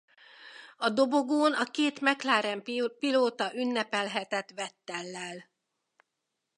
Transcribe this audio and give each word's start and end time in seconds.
A 0.77 0.89
dobogón 0.89 1.53
a 1.53 1.63
két 1.63 2.01
McLaren-pilóta 2.01 3.55
ünnepelhetett 3.55 4.49
Vettellel. 4.55 5.49